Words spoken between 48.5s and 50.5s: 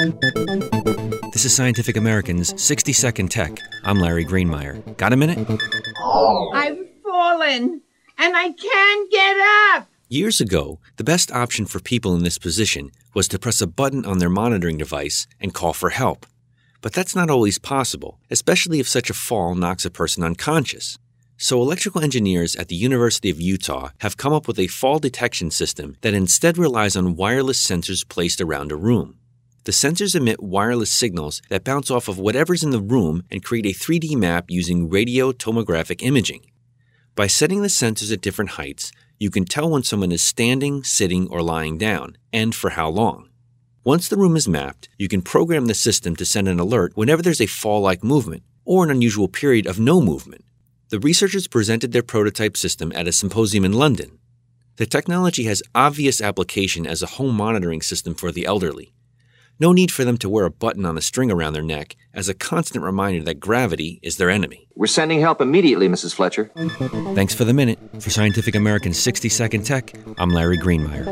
or an unusual period of no movement.